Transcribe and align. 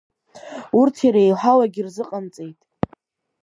Урҭ 0.79 0.95
иреиҳау 1.07 1.59
егьырзыҟамҵеит. 1.63 2.59